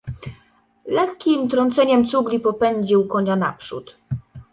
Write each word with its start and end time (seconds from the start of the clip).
Lekkim 0.85 1.49
trąceniem 1.49 2.07
cugli 2.07 2.39
popędził 2.39 3.07
konia 3.07 3.35
naprzód. 3.35 3.97